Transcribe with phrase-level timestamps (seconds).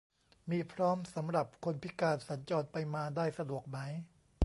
[0.51, 3.77] มีพร้อมสำหรับคนพิการสัญจรไปมาได้สะดวกไหม